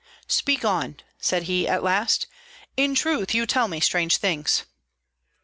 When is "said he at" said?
1.19-1.83